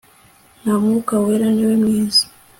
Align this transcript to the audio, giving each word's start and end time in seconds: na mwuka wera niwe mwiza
na 0.63 0.73
mwuka 0.81 1.13
wera 1.23 1.47
niwe 1.55 1.75
mwiza 1.83 2.23